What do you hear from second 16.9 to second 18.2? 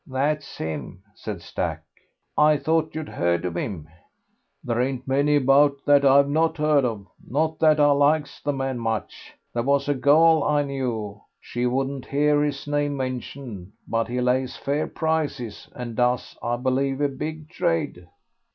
a big trade."